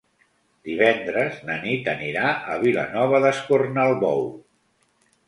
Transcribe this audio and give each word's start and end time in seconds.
Divendres 0.67 1.35
na 1.49 1.57
Nit 1.65 1.89
anirà 1.93 2.31
a 2.53 2.55
Vilanova 2.63 3.21
d'Escornalbou. 3.27 4.25